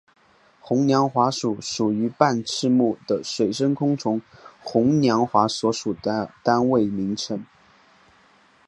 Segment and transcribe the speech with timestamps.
[0.59, 4.19] 红娘华属属于半翅目的水生昆虫
[4.63, 7.45] 红娘华所属的单位名称。